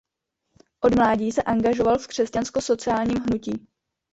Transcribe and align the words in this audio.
Od 0.83 0.95
mládí 0.95 1.31
se 1.31 1.43
angažoval 1.43 1.97
v 1.97 2.07
křesťansko 2.07 2.61
sociálním 2.61 3.17
hnutí. 3.17 3.67